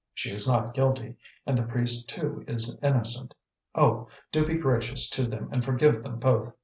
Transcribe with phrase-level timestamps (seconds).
[0.15, 1.15] She is not guilty;
[1.45, 3.35] and the priest, too, is innocent.
[3.75, 4.07] Oh!
[4.31, 6.53] do be gracious to them and forgive them both!